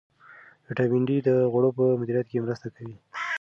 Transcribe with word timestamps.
ویټامین 0.67 1.03
ډي 1.09 1.17
د 1.27 1.29
غوړو 1.51 1.69
په 1.77 1.83
مدیریت 1.99 2.27
کې 2.29 2.43
مرسته 2.45 2.67
کوي. 2.75 2.95